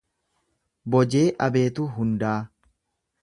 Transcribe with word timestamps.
Bojee 0.95 1.27
Abeetuu 1.49 1.87
Hundaa 1.99 2.35